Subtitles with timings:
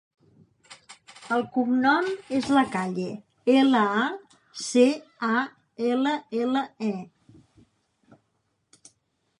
[1.35, 2.07] El cognom
[2.37, 3.05] és Lacalle:
[3.57, 4.07] ela, a,
[4.69, 4.87] ce,
[5.29, 5.31] a,
[5.93, 6.93] ela, ela, e.